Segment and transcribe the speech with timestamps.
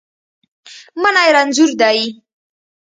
[1.01, 1.99] منی رنځور دی